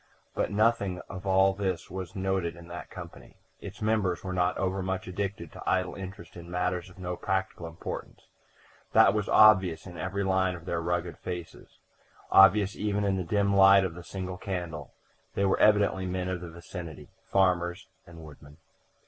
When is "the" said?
13.17-13.23, 13.93-14.03, 16.41-16.49